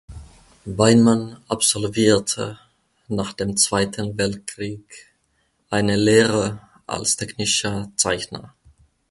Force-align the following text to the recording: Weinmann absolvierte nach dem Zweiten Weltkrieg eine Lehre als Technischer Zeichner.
Weinmann 0.65 1.37
absolvierte 1.47 2.57
nach 3.07 3.33
dem 3.33 3.55
Zweiten 3.55 4.17
Weltkrieg 4.17 5.13
eine 5.69 5.95
Lehre 5.95 6.59
als 6.87 7.17
Technischer 7.17 7.91
Zeichner. 7.97 8.55